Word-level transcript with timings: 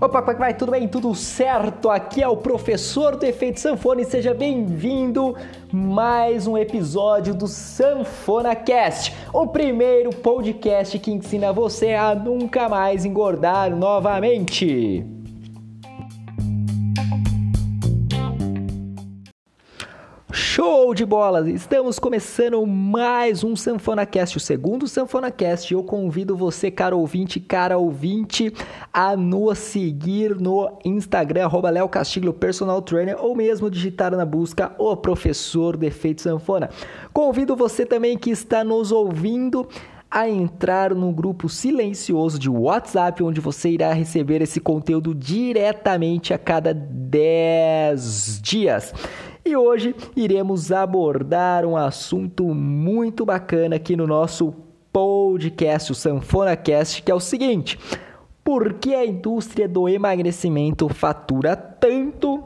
Opa, 0.00 0.22
como 0.22 0.30
é 0.30 0.34
que 0.34 0.40
vai? 0.40 0.54
Tudo 0.54 0.72
bem? 0.72 0.88
Tudo 0.88 1.14
certo? 1.14 1.90
Aqui 1.90 2.22
é 2.22 2.26
o 2.26 2.36
professor 2.36 3.16
do 3.16 3.26
Efeito 3.26 3.60
Sanfona 3.60 4.00
e 4.00 4.06
seja 4.06 4.32
bem-vindo 4.32 5.36
mais 5.70 6.46
um 6.46 6.56
episódio 6.56 7.34
do 7.34 7.46
Sanfona 7.46 8.56
Cast, 8.56 9.14
o 9.30 9.46
primeiro 9.46 10.08
podcast 10.08 10.98
que 10.98 11.12
ensina 11.12 11.52
você 11.52 11.92
a 11.92 12.14
nunca 12.14 12.66
mais 12.66 13.04
engordar 13.04 13.76
novamente. 13.76 15.19
Show 20.52 20.92
de 20.94 21.06
bola! 21.06 21.48
Estamos 21.48 22.00
começando 22.00 22.66
mais 22.66 23.44
um 23.44 23.54
SanfonaCast, 23.54 24.36
o 24.36 24.40
segundo 24.40 24.88
SanfonaCast. 24.88 25.72
Eu 25.72 25.84
convido 25.84 26.36
você, 26.36 26.72
cara 26.72 26.96
ouvinte, 26.96 27.38
cara 27.38 27.78
ouvinte, 27.78 28.52
a 28.92 29.16
nos 29.16 29.58
seguir 29.58 30.34
no 30.34 30.76
Instagram, 30.84 31.44
arroba 31.44 31.70
Léo 31.70 31.88
Castilho 31.88 32.32
Personal 32.32 32.82
Trainer, 32.82 33.16
ou 33.24 33.36
mesmo 33.36 33.70
digitar 33.70 34.10
na 34.10 34.24
busca 34.24 34.72
o 34.76 34.96
professor 34.96 35.76
de 35.76 35.86
efeito 35.86 36.20
sanfona. 36.20 36.68
Convido 37.12 37.54
você 37.54 37.86
também 37.86 38.18
que 38.18 38.30
está 38.30 38.64
nos 38.64 38.90
ouvindo 38.90 39.68
a 40.10 40.28
entrar 40.28 40.92
no 40.92 41.12
grupo 41.12 41.48
silencioso 41.48 42.36
de 42.36 42.50
WhatsApp, 42.50 43.22
onde 43.22 43.40
você 43.40 43.70
irá 43.70 43.92
receber 43.92 44.42
esse 44.42 44.58
conteúdo 44.58 45.14
diretamente 45.14 46.34
a 46.34 46.38
cada 46.38 46.74
10 46.74 48.40
dias. 48.42 48.92
E 49.44 49.56
hoje 49.56 49.94
iremos 50.14 50.70
abordar 50.70 51.64
um 51.64 51.76
assunto 51.76 52.44
muito 52.54 53.24
bacana 53.24 53.76
aqui 53.76 53.96
no 53.96 54.06
nosso 54.06 54.54
podcast, 54.92 55.92
o 55.92 55.94
SanfonaCast, 55.94 57.02
que 57.02 57.10
é 57.10 57.14
o 57.14 57.20
seguinte: 57.20 57.78
por 58.44 58.74
que 58.74 58.94
a 58.94 59.04
indústria 59.04 59.68
do 59.68 59.88
emagrecimento 59.88 60.88
fatura 60.88 61.56
tanto 61.56 62.44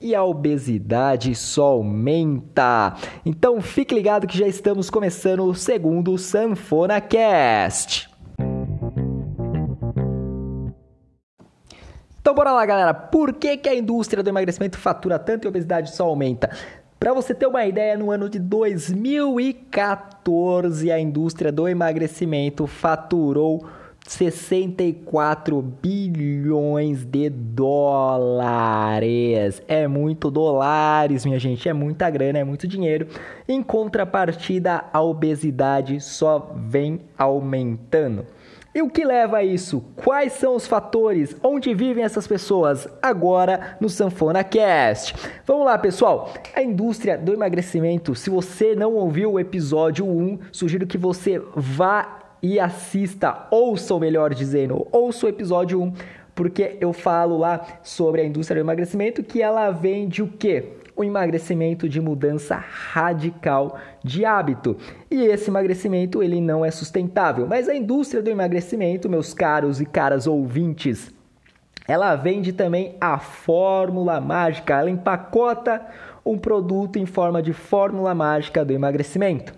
e 0.00 0.14
a 0.14 0.24
obesidade 0.24 1.34
só 1.34 1.72
aumenta? 1.72 2.94
Então 3.26 3.60
fique 3.60 3.94
ligado 3.94 4.26
que 4.26 4.38
já 4.38 4.46
estamos 4.46 4.88
começando 4.88 5.44
o 5.44 5.54
segundo 5.54 6.16
SanfonaCast. 6.16 8.11
Então 12.32 12.44
bora 12.44 12.52
lá, 12.52 12.64
galera. 12.64 12.94
Por 12.94 13.34
que, 13.34 13.58
que 13.58 13.68
a 13.68 13.74
indústria 13.74 14.22
do 14.22 14.30
emagrecimento 14.30 14.78
fatura 14.78 15.18
tanto 15.18 15.44
e 15.44 15.46
a 15.46 15.50
obesidade 15.50 15.94
só 15.94 16.04
aumenta? 16.04 16.48
Para 16.98 17.12
você 17.12 17.34
ter 17.34 17.46
uma 17.46 17.66
ideia, 17.66 17.94
no 17.94 18.10
ano 18.10 18.26
de 18.26 18.38
2014, 18.38 20.90
a 20.90 20.98
indústria 20.98 21.52
do 21.52 21.68
emagrecimento 21.68 22.66
faturou 22.66 23.66
64 24.08 25.60
bilhões 25.60 27.04
de 27.04 27.28
dólares. 27.28 28.40
É 29.68 29.86
muito 29.86 30.30
dólares, 30.30 31.26
minha 31.26 31.38
gente, 31.38 31.68
é 31.68 31.74
muita 31.74 32.08
grana, 32.08 32.38
é 32.38 32.44
muito 32.44 32.66
dinheiro. 32.66 33.08
Em 33.46 33.62
contrapartida, 33.62 34.84
a 34.90 35.02
obesidade 35.02 36.00
só 36.00 36.50
vem 36.56 37.02
aumentando. 37.18 38.24
E 38.74 38.80
o 38.80 38.88
que 38.88 39.04
leva 39.04 39.36
a 39.36 39.44
isso? 39.44 39.84
Quais 39.96 40.32
são 40.32 40.56
os 40.56 40.66
fatores? 40.66 41.36
Onde 41.42 41.74
vivem 41.74 42.04
essas 42.04 42.26
pessoas? 42.26 42.88
Agora 43.02 43.76
no 43.78 43.88
Sanfona 43.90 44.42
Cast. 44.42 45.14
Vamos 45.44 45.66
lá, 45.66 45.76
pessoal. 45.76 46.32
A 46.54 46.62
indústria 46.62 47.18
do 47.18 47.34
emagrecimento, 47.34 48.14
se 48.14 48.30
você 48.30 48.74
não 48.74 48.94
ouviu 48.94 49.32
o 49.32 49.40
episódio 49.40 50.06
1, 50.06 50.38
sugiro 50.50 50.86
que 50.86 50.96
você 50.96 51.38
vá 51.54 52.20
e 52.42 52.58
assista, 52.58 53.46
ouça, 53.50 53.92
ou 53.92 54.00
melhor 54.00 54.32
dizendo, 54.32 54.88
ouça 54.90 55.26
o 55.26 55.28
episódio 55.28 55.80
1, 55.80 55.92
porque 56.34 56.78
eu 56.80 56.94
falo 56.94 57.36
lá 57.36 57.78
sobre 57.82 58.22
a 58.22 58.24
indústria 58.24 58.62
do 58.62 58.66
emagrecimento 58.66 59.22
que 59.22 59.42
ela 59.42 59.70
vende 59.70 60.22
o 60.22 60.28
quê? 60.28 60.78
O 60.94 61.02
emagrecimento 61.02 61.88
de 61.88 62.00
mudança 62.00 62.56
radical 62.56 63.78
de 64.04 64.24
hábito. 64.24 64.76
E 65.10 65.22
esse 65.22 65.50
emagrecimento 65.50 66.22
ele 66.22 66.40
não 66.40 66.64
é 66.64 66.70
sustentável. 66.70 67.46
Mas 67.46 67.68
a 67.68 67.74
indústria 67.74 68.22
do 68.22 68.30
emagrecimento, 68.30 69.08
meus 69.08 69.32
caros 69.32 69.80
e 69.80 69.86
caras 69.86 70.26
ouvintes, 70.26 71.12
ela 71.88 72.14
vende 72.14 72.52
também 72.52 72.96
a 73.00 73.18
fórmula 73.18 74.20
mágica. 74.20 74.78
Ela 74.78 74.90
empacota 74.90 75.84
um 76.24 76.38
produto 76.38 76.98
em 76.98 77.06
forma 77.06 77.42
de 77.42 77.52
fórmula 77.52 78.14
mágica 78.14 78.64
do 78.64 78.72
emagrecimento. 78.72 79.52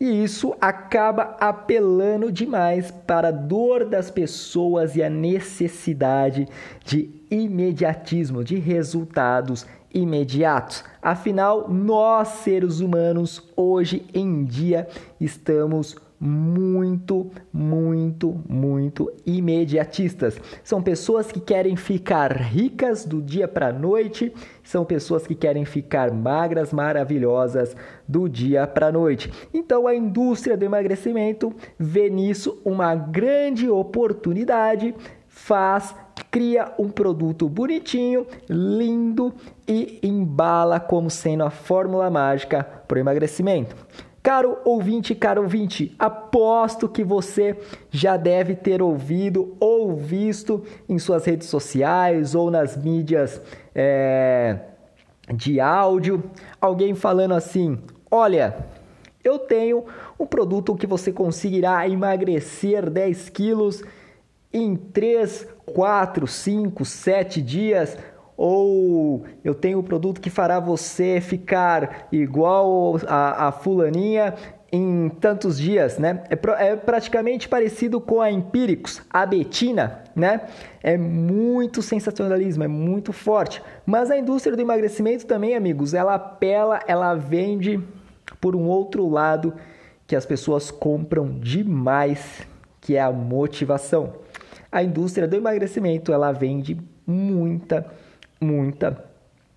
E 0.00 0.22
isso 0.22 0.54
acaba 0.60 1.36
apelando 1.40 2.30
demais 2.30 2.90
para 2.90 3.28
a 3.28 3.32
dor 3.32 3.84
das 3.84 4.10
pessoas 4.10 4.94
e 4.94 5.02
a 5.02 5.10
necessidade 5.10 6.46
de 6.84 7.10
imediatismo, 7.30 8.44
de 8.44 8.56
resultados 8.56 9.66
imediatos. 9.92 10.84
Afinal, 11.02 11.68
nós 11.68 12.28
seres 12.28 12.80
humanos 12.80 13.42
hoje 13.56 14.06
em 14.14 14.44
dia 14.44 14.86
estamos 15.20 15.96
muito, 16.20 17.30
muito, 17.52 18.40
muito 18.48 19.12
imediatistas. 19.24 20.40
São 20.64 20.82
pessoas 20.82 21.30
que 21.30 21.40
querem 21.40 21.76
ficar 21.76 22.32
ricas 22.32 23.04
do 23.04 23.22
dia 23.22 23.46
para 23.46 23.68
a 23.68 23.72
noite, 23.72 24.32
são 24.62 24.84
pessoas 24.84 25.26
que 25.26 25.34
querem 25.34 25.64
ficar 25.64 26.12
magras, 26.12 26.72
maravilhosas 26.72 27.76
do 28.06 28.28
dia 28.28 28.66
para 28.66 28.88
a 28.88 28.92
noite. 28.92 29.30
Então 29.54 29.86
a 29.86 29.94
indústria 29.94 30.56
do 30.56 30.64
emagrecimento 30.64 31.54
vê 31.78 32.10
nisso 32.10 32.60
uma 32.64 32.94
grande 32.94 33.68
oportunidade, 33.68 34.94
faz 35.28 35.94
cria 36.30 36.72
um 36.78 36.88
produto 36.88 37.48
bonitinho, 37.48 38.26
lindo 38.48 39.32
e 39.66 39.98
embala 40.02 40.78
como 40.78 41.10
sendo 41.10 41.44
a 41.44 41.50
fórmula 41.50 42.10
mágica 42.10 42.64
para 42.86 42.96
o 42.96 43.00
emagrecimento. 43.00 43.74
Caro 44.28 44.58
ouvinte, 44.62 45.14
caro 45.14 45.40
ouvinte, 45.40 45.96
aposto 45.98 46.86
que 46.86 47.02
você 47.02 47.56
já 47.90 48.14
deve 48.18 48.54
ter 48.54 48.82
ouvido 48.82 49.56
ou 49.58 49.96
visto 49.96 50.62
em 50.86 50.98
suas 50.98 51.24
redes 51.24 51.48
sociais 51.48 52.34
ou 52.34 52.50
nas 52.50 52.76
mídias 52.76 53.40
é, 53.74 54.58
de 55.32 55.58
áudio 55.58 56.22
alguém 56.60 56.94
falando 56.94 57.32
assim: 57.32 57.78
Olha, 58.10 58.66
eu 59.24 59.38
tenho 59.38 59.86
um 60.20 60.26
produto 60.26 60.76
que 60.76 60.86
você 60.86 61.10
conseguirá 61.10 61.88
emagrecer 61.88 62.90
10 62.90 63.30
quilos 63.30 63.82
em 64.52 64.76
3, 64.76 65.48
4, 65.64 66.26
5, 66.26 66.84
7 66.84 67.40
dias, 67.40 67.96
ou 68.38 69.24
eu 69.42 69.52
tenho 69.52 69.80
um 69.80 69.82
produto 69.82 70.20
que 70.20 70.30
fará 70.30 70.60
você 70.60 71.20
ficar 71.20 72.06
igual 72.12 72.96
a, 73.08 73.48
a 73.48 73.52
fulaninha 73.52 74.34
em 74.70 75.08
tantos 75.08 75.58
dias, 75.58 75.98
né? 75.98 76.22
É, 76.30 76.68
é, 76.68 76.76
praticamente 76.76 77.48
parecido 77.48 78.00
com 78.00 78.20
a 78.20 78.30
Empíricos, 78.30 79.02
a 79.10 79.26
Betina, 79.26 80.04
né? 80.14 80.42
É 80.82 80.96
muito 80.96 81.82
sensacionalismo, 81.82 82.62
é 82.62 82.68
muito 82.68 83.12
forte. 83.12 83.60
Mas 83.84 84.10
a 84.10 84.16
indústria 84.16 84.54
do 84.54 84.62
emagrecimento 84.62 85.26
também, 85.26 85.56
amigos, 85.56 85.92
ela 85.92 86.14
apela, 86.14 86.80
ela 86.86 87.14
vende 87.14 87.82
por 88.40 88.54
um 88.54 88.68
outro 88.68 89.08
lado 89.08 89.52
que 90.06 90.14
as 90.14 90.24
pessoas 90.24 90.70
compram 90.70 91.28
demais, 91.40 92.46
que 92.80 92.94
é 92.94 93.00
a 93.00 93.10
motivação 93.10 94.12
a 94.70 94.82
indústria 94.82 95.26
do 95.26 95.36
emagrecimento 95.36 96.12
ela 96.12 96.30
vende 96.32 96.78
muita, 97.06 97.86
muita 98.40 99.04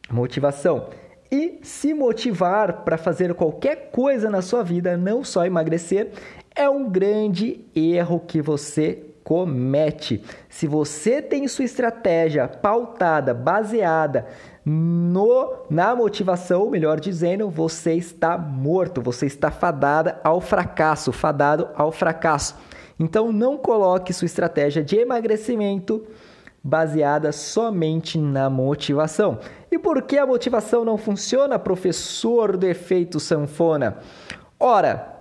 motivação. 0.09 0.87
E 1.31 1.59
se 1.63 1.93
motivar 1.93 2.83
para 2.83 2.97
fazer 2.97 3.33
qualquer 3.33 3.89
coisa 3.91 4.29
na 4.29 4.41
sua 4.41 4.63
vida, 4.63 4.97
não 4.97 5.23
só 5.23 5.45
emagrecer, 5.45 6.11
é 6.53 6.69
um 6.69 6.89
grande 6.89 7.61
erro 7.73 8.19
que 8.19 8.41
você 8.41 9.05
comete. 9.23 10.21
Se 10.49 10.67
você 10.67 11.21
tem 11.21 11.47
sua 11.47 11.63
estratégia 11.63 12.47
pautada, 12.47 13.33
baseada 13.33 14.27
no 14.65 15.65
na 15.69 15.95
motivação, 15.95 16.69
melhor 16.69 16.99
dizendo, 16.99 17.49
você 17.49 17.93
está 17.93 18.37
morto, 18.37 19.01
você 19.01 19.25
está 19.25 19.49
fadada 19.49 20.19
ao 20.23 20.41
fracasso, 20.41 21.11
fadado 21.11 21.69
ao 21.75 21.91
fracasso. 21.91 22.55
Então 22.99 23.31
não 23.31 23.57
coloque 23.57 24.13
sua 24.13 24.25
estratégia 24.25 24.83
de 24.83 24.97
emagrecimento 24.97 26.05
baseada 26.63 27.31
somente 27.31 28.17
na 28.17 28.49
motivação. 28.49 29.39
E 29.71 29.79
por 29.79 30.01
que 30.03 30.17
a 30.17 30.25
motivação 30.25 30.85
não 30.85 30.97
funciona, 30.97 31.57
professor 31.57 32.55
do 32.55 32.67
efeito 32.67 33.19
sanfona? 33.19 33.97
Ora, 34.59 35.15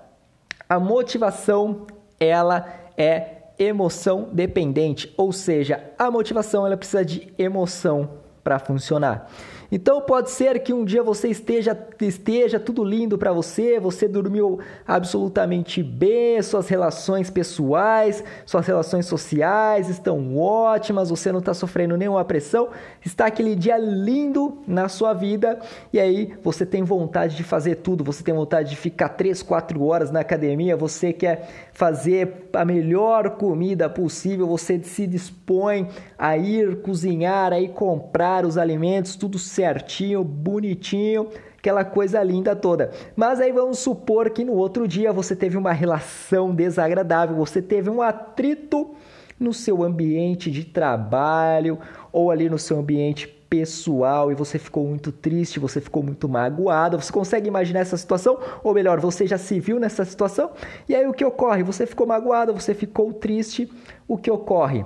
a 0.68 0.78
motivação 0.78 1.86
ela 2.18 2.66
é 2.96 3.38
emoção 3.58 4.28
dependente, 4.32 5.12
ou 5.16 5.32
seja, 5.32 5.82
a 5.98 6.10
motivação 6.10 6.66
ela 6.66 6.76
precisa 6.76 7.04
de 7.04 7.32
emoção 7.38 8.10
para 8.42 8.58
funcionar. 8.58 9.28
Então 9.72 10.00
pode 10.00 10.30
ser 10.30 10.58
que 10.60 10.72
um 10.72 10.84
dia 10.84 11.02
você 11.02 11.28
esteja 11.28 11.78
esteja 12.00 12.58
tudo 12.58 12.82
lindo 12.82 13.16
para 13.16 13.32
você, 13.32 13.78
você 13.78 14.08
dormiu 14.08 14.58
absolutamente 14.86 15.82
bem, 15.82 16.42
suas 16.42 16.68
relações 16.68 17.30
pessoais, 17.30 18.24
suas 18.44 18.66
relações 18.66 19.06
sociais 19.06 19.88
estão 19.88 20.36
ótimas, 20.36 21.10
você 21.10 21.30
não 21.30 21.38
está 21.38 21.54
sofrendo 21.54 21.96
nenhuma 21.96 22.24
pressão, 22.24 22.70
está 23.04 23.26
aquele 23.26 23.54
dia 23.54 23.78
lindo 23.78 24.58
na 24.66 24.88
sua 24.88 25.12
vida 25.12 25.58
e 25.92 26.00
aí 26.00 26.34
você 26.42 26.66
tem 26.66 26.82
vontade 26.82 27.36
de 27.36 27.44
fazer 27.44 27.76
tudo, 27.76 28.02
você 28.02 28.24
tem 28.24 28.34
vontade 28.34 28.70
de 28.70 28.76
ficar 28.76 29.10
3, 29.10 29.42
4 29.42 29.84
horas 29.84 30.10
na 30.10 30.20
academia, 30.20 30.76
você 30.76 31.12
quer 31.12 31.48
fazer 31.72 32.48
a 32.52 32.64
melhor 32.64 33.30
comida 33.30 33.88
possível, 33.88 34.46
você 34.46 34.82
se 34.82 35.06
dispõe 35.06 35.88
a 36.18 36.36
ir 36.36 36.80
cozinhar, 36.82 37.52
a 37.52 37.60
ir 37.60 37.68
comprar 37.68 38.44
os 38.44 38.58
alimentos, 38.58 39.16
tudo 39.16 39.38
certinho, 39.60 40.24
bonitinho, 40.24 41.28
aquela 41.58 41.84
coisa 41.84 42.22
linda 42.22 42.56
toda. 42.56 42.90
Mas 43.14 43.40
aí 43.40 43.52
vamos 43.52 43.78
supor 43.78 44.30
que 44.30 44.42
no 44.42 44.54
outro 44.54 44.88
dia 44.88 45.12
você 45.12 45.36
teve 45.36 45.58
uma 45.58 45.72
relação 45.72 46.54
desagradável, 46.54 47.36
você 47.36 47.60
teve 47.60 47.90
um 47.90 48.00
atrito 48.00 48.94
no 49.38 49.52
seu 49.52 49.82
ambiente 49.82 50.50
de 50.50 50.64
trabalho 50.64 51.78
ou 52.10 52.30
ali 52.30 52.48
no 52.48 52.58
seu 52.58 52.78
ambiente 52.78 53.28
pessoal 53.28 54.32
e 54.32 54.34
você 54.34 54.58
ficou 54.58 54.86
muito 54.86 55.12
triste, 55.12 55.60
você 55.60 55.78
ficou 55.78 56.02
muito 56.02 56.26
magoado. 56.26 56.98
Você 56.98 57.12
consegue 57.12 57.48
imaginar 57.48 57.80
essa 57.80 57.98
situação? 57.98 58.38
Ou 58.64 58.72
melhor, 58.72 58.98
você 58.98 59.26
já 59.26 59.36
se 59.36 59.60
viu 59.60 59.78
nessa 59.78 60.06
situação? 60.06 60.52
E 60.88 60.94
aí 60.94 61.06
o 61.06 61.12
que 61.12 61.24
ocorre? 61.24 61.62
Você 61.62 61.84
ficou 61.86 62.06
magoado, 62.06 62.54
você 62.54 62.72
ficou 62.72 63.12
triste. 63.12 63.70
O 64.08 64.16
que 64.16 64.30
ocorre? 64.30 64.84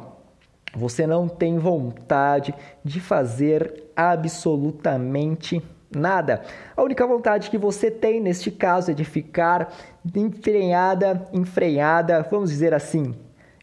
Você 0.76 1.06
não 1.06 1.28
tem 1.28 1.58
vontade 1.58 2.54
de 2.84 3.00
fazer 3.00 3.84
absolutamente 3.94 5.62
nada. 5.94 6.42
A 6.76 6.82
única 6.82 7.06
vontade 7.06 7.50
que 7.50 7.58
você 7.58 7.90
tem 7.90 8.20
neste 8.20 8.50
caso 8.50 8.90
é 8.90 8.94
de 8.94 9.04
ficar 9.04 9.72
enfrenhada, 10.14 11.28
enfrenhada, 11.32 12.26
vamos 12.30 12.50
dizer 12.50 12.74
assim, 12.74 13.14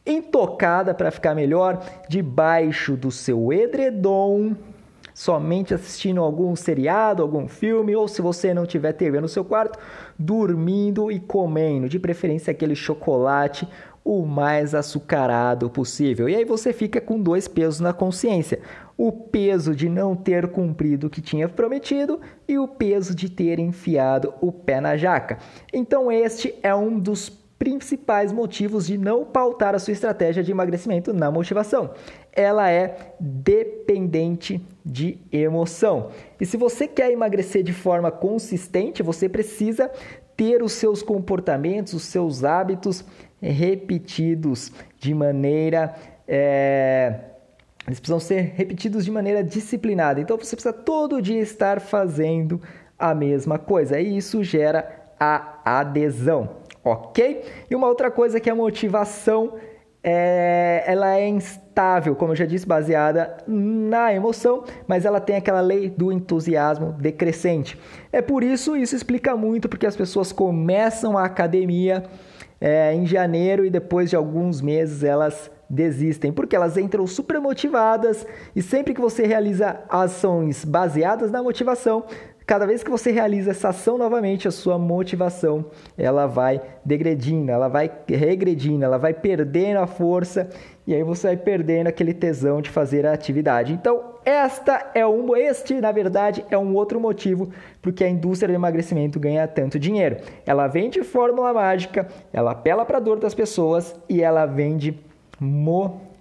intocada 0.06 0.94
para 0.94 1.12
ficar 1.12 1.36
melhor, 1.36 1.84
debaixo 2.08 2.96
do 2.96 3.12
seu 3.12 3.52
edredom, 3.52 4.56
somente 5.14 5.74
assistindo 5.74 6.22
algum 6.22 6.56
seriado, 6.56 7.22
algum 7.22 7.48
filme, 7.48 7.96
ou 7.96 8.08
se 8.08 8.22
você 8.22 8.54
não 8.54 8.66
tiver 8.66 8.94
TV 8.94 9.20
no 9.20 9.28
seu 9.28 9.44
quarto, 9.44 9.78
dormindo 10.18 11.12
e 11.12 11.20
comendo, 11.20 11.90
de 11.90 12.00
preferência 12.00 12.52
aquele 12.52 12.76
chocolate 12.76 13.68
o 14.04 14.26
mais 14.26 14.74
açucarado 14.74 15.70
possível. 15.70 16.28
E 16.28 16.36
aí 16.36 16.46
você 16.46 16.74
fica 16.74 17.00
com 17.00 17.20
dois 17.20 17.48
pesos 17.48 17.80
na 17.80 17.94
consciência: 17.94 18.60
o 18.98 19.12
peso 19.12 19.76
de 19.76 19.88
não 19.90 20.16
ter 20.16 20.48
cumprido 20.48 21.08
o 21.08 21.10
que 21.10 21.22
tinha 21.22 21.48
prometido 21.48 22.20
e 22.48 22.58
o 22.58 22.68
peso 22.68 23.16
de 23.16 23.30
ter 23.30 23.60
enfiado 23.60 24.34
o 24.42 24.52
pé 24.52 24.82
na 24.82 24.98
jaca. 24.98 25.38
Então, 25.74 26.12
este 26.12 26.54
é 26.62 26.74
um 26.74 27.00
dos 27.00 27.42
principais 27.62 28.32
motivos 28.32 28.88
de 28.88 28.98
não 28.98 29.24
pautar 29.24 29.76
a 29.76 29.80
sua 29.80 29.92
estratégia 29.92 30.42
de 30.42 30.52
emagrecimento 30.52 31.14
na 31.14 31.30
motivação. 31.30 31.92
Ela 32.34 32.72
é 32.72 33.14
dependente 33.20 34.60
de 34.84 35.20
emoção. 35.32 36.10
E 36.40 36.46
se 36.46 36.58
você 36.58 36.88
quer 36.88 37.12
emagrecer 37.12 37.62
de 37.62 37.72
forma 37.72 38.10
consistente, 38.10 39.04
você 39.04 39.30
precisa 39.30 39.92
ter 40.42 40.64
os 40.64 40.72
seus 40.72 41.04
comportamentos, 41.04 41.94
os 41.94 42.02
seus 42.02 42.44
hábitos 42.44 43.06
repetidos 43.40 44.72
de 44.98 45.14
maneira. 45.14 45.94
É, 46.28 47.14
eles 47.86 48.00
precisam 48.00 48.20
ser 48.20 48.54
repetidos 48.56 49.06
de 49.06 49.12
maneira 49.12 49.44
disciplinada. 49.44 50.20
Então 50.20 50.36
você 50.36 50.56
precisa 50.56 50.74
todo 50.74 51.22
dia 51.22 51.40
estar 51.40 51.80
fazendo 51.80 52.60
a 52.98 53.14
mesma 53.14 53.60
coisa. 53.60 54.00
E 54.00 54.18
isso 54.18 54.44
gera 54.44 55.14
a 55.20 55.60
adesão, 55.64 56.58
ok? 56.84 57.44
E 57.70 57.76
uma 57.76 57.88
outra 57.88 58.10
coisa 58.10 58.40
que 58.40 58.50
é 58.50 58.52
a 58.52 58.56
motivação 58.56 59.60
é, 60.04 60.84
ela 60.86 61.16
é 61.16 61.28
instável, 61.28 62.16
como 62.16 62.32
eu 62.32 62.36
já 62.36 62.46
disse, 62.46 62.66
baseada 62.66 63.38
na 63.48 64.14
emoção, 64.14 64.64
mas 64.88 65.06
ela 65.06 65.20
tem 65.20 65.36
aquela 65.36 65.62
lei 65.62 65.90
do 65.90 66.12
entusiasmo 66.12 66.94
decrescente. 66.94 67.78
É 68.12 68.22
por 68.22 68.44
isso, 68.44 68.76
isso 68.76 68.96
explica 68.96 69.36
muito 69.36 69.70
porque 69.70 69.86
as 69.86 69.96
pessoas 69.96 70.32
começam 70.32 71.18
a 71.18 71.26
academia 71.26 72.04
é, 72.60 72.94
em 72.94 73.06
janeiro 73.06 73.66
e 73.66 73.70
depois 73.70 74.10
de 74.10 74.16
alguns 74.16 74.62
meses 74.62 75.04
elas 75.04 75.52
desistem, 75.70 76.34
porque 76.34 76.56
elas 76.56 76.78
entram 76.78 77.08
super 77.08 77.40
motivadas 77.40 78.28
e 78.56 78.62
sempre 78.62 78.94
que 78.94 79.00
você 79.00 79.26
realiza 79.26 79.80
ações 79.88 80.66
baseadas 80.66 81.32
na 81.32 81.42
motivação, 81.42 82.04
cada 82.46 82.66
vez 82.66 82.84
que 82.84 82.90
você 82.90 83.12
realiza 83.12 83.52
essa 83.52 83.70
ação 83.70 83.98
novamente, 83.98 84.48
a 84.48 84.52
sua 84.52 84.78
motivação 84.78 85.66
ela 85.98 86.26
vai 86.26 86.62
degredindo, 86.84 87.52
ela 87.52 87.68
vai 87.68 87.92
regredindo, 88.08 88.84
ela 88.84 88.98
vai 88.98 89.14
perdendo 89.14 89.78
a 89.78 89.88
força 89.88 90.50
e 90.86 90.94
aí 90.94 91.04
você 91.04 91.28
vai 91.28 91.38
perdendo 91.38 91.88
aquele 91.88 92.14
tesão 92.14 92.62
de 92.62 92.70
fazer 92.70 93.06
a 93.06 93.14
atividade. 93.14 93.74
Então, 93.74 94.16
esta 94.26 94.92
é 94.94 95.06
um, 95.06 95.36
este, 95.36 95.80
na 95.80 95.92
verdade, 95.92 96.46
é 96.50 96.58
um 96.58 96.76
outro 96.76 97.00
motivo 97.00 97.50
porque 97.82 98.04
a 98.04 98.10
indústria 98.10 98.50
do 98.50 98.56
emagrecimento 98.56 99.20
ganha 99.20 99.48
tanto 99.48 99.80
dinheiro. 99.80 100.18
Ela 100.46 100.68
vende 100.68 101.04
fórmula 101.04 101.54
mágica, 101.54 102.08
ela 102.34 102.52
apela 102.52 102.86
para 102.86 102.98
a 102.98 103.02
dor 103.02 103.20
das 103.20 103.34
pessoas 103.34 103.96
e 104.10 104.22
ela 104.22 104.46
vende 104.46 105.00
motivação. 105.40 106.12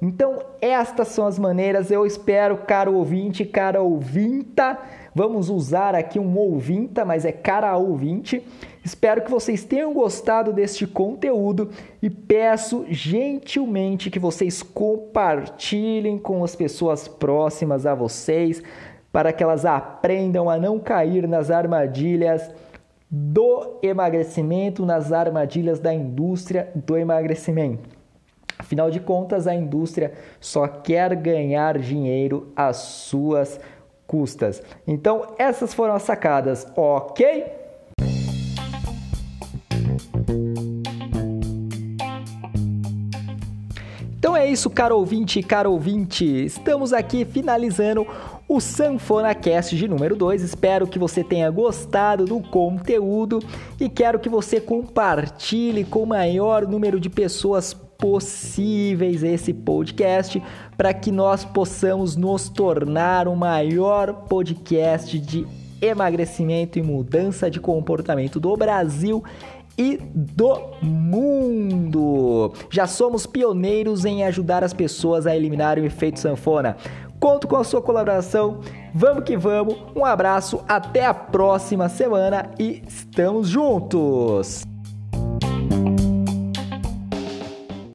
Então, 0.00 0.38
estas 0.60 1.08
são 1.08 1.26
as 1.26 1.38
maneiras. 1.38 1.90
Eu 1.90 2.06
espero, 2.06 2.58
caro 2.58 2.94
ouvinte, 2.94 3.44
cara 3.44 3.82
ouvinta, 3.82 4.78
vamos 5.14 5.50
usar 5.50 5.94
aqui 5.94 6.18
um 6.18 6.38
ouvinta, 6.38 7.04
mas 7.04 7.24
é 7.24 7.32
cara 7.32 7.76
ouvinte 7.76 8.44
Espero 8.88 9.20
que 9.20 9.30
vocês 9.30 9.64
tenham 9.64 9.92
gostado 9.92 10.50
deste 10.50 10.86
conteúdo 10.86 11.68
e 12.00 12.08
peço 12.08 12.86
gentilmente 12.88 14.10
que 14.10 14.18
vocês 14.18 14.62
compartilhem 14.62 16.16
com 16.16 16.42
as 16.42 16.56
pessoas 16.56 17.06
próximas 17.06 17.84
a 17.84 17.94
vocês 17.94 18.62
para 19.12 19.30
que 19.30 19.42
elas 19.42 19.66
aprendam 19.66 20.48
a 20.48 20.56
não 20.56 20.78
cair 20.78 21.28
nas 21.28 21.50
armadilhas 21.50 22.50
do 23.10 23.78
emagrecimento, 23.82 24.86
nas 24.86 25.12
armadilhas 25.12 25.78
da 25.78 25.92
indústria 25.92 26.72
do 26.74 26.96
emagrecimento. 26.96 27.97
Afinal 28.68 28.90
de 28.90 29.00
contas, 29.00 29.46
a 29.46 29.54
indústria 29.54 30.12
só 30.38 30.68
quer 30.68 31.16
ganhar 31.16 31.78
dinheiro 31.78 32.52
às 32.54 32.76
suas 32.76 33.58
custas. 34.06 34.62
Então, 34.86 35.28
essas 35.38 35.72
foram 35.72 35.94
as 35.94 36.02
sacadas, 36.02 36.70
ok? 36.76 37.46
Então 44.18 44.36
é 44.36 44.46
isso, 44.46 44.68
caro 44.68 44.98
ouvinte 44.98 45.42
caro 45.42 45.72
ouvinte. 45.72 46.26
Estamos 46.26 46.92
aqui 46.92 47.24
finalizando 47.24 48.06
o 48.46 48.60
Sanfona 48.60 49.34
Cast 49.34 49.74
de 49.74 49.88
número 49.88 50.14
2. 50.14 50.42
Espero 50.42 50.86
que 50.86 50.98
você 50.98 51.24
tenha 51.24 51.50
gostado 51.50 52.26
do 52.26 52.38
conteúdo 52.38 53.38
e 53.80 53.88
quero 53.88 54.18
que 54.18 54.28
você 54.28 54.60
compartilhe 54.60 55.84
com 55.84 56.02
o 56.02 56.06
maior 56.06 56.66
número 56.66 57.00
de 57.00 57.08
pessoas 57.08 57.74
possíveis 57.98 59.24
esse 59.24 59.52
podcast 59.52 60.40
para 60.76 60.94
que 60.94 61.10
nós 61.10 61.44
possamos 61.44 62.14
nos 62.14 62.48
tornar 62.48 63.26
o 63.26 63.34
maior 63.34 64.12
podcast 64.28 65.18
de 65.18 65.44
emagrecimento 65.82 66.78
e 66.78 66.82
mudança 66.82 67.50
de 67.50 67.58
comportamento 67.58 68.38
do 68.38 68.56
Brasil 68.56 69.24
e 69.76 69.96
do 70.14 70.60
mundo. 70.80 72.52
Já 72.70 72.86
somos 72.86 73.26
pioneiros 73.26 74.04
em 74.04 74.22
ajudar 74.22 74.62
as 74.62 74.72
pessoas 74.72 75.26
a 75.26 75.34
eliminar 75.34 75.76
o 75.76 75.84
efeito 75.84 76.20
sanfona. 76.20 76.76
Conto 77.18 77.48
com 77.48 77.56
a 77.56 77.64
sua 77.64 77.82
colaboração. 77.82 78.60
Vamos 78.94 79.24
que 79.24 79.36
vamos. 79.36 79.76
Um 79.96 80.04
abraço, 80.04 80.62
até 80.68 81.04
a 81.04 81.12
próxima 81.12 81.88
semana 81.88 82.48
e 82.60 82.80
estamos 82.86 83.48
juntos. 83.48 84.62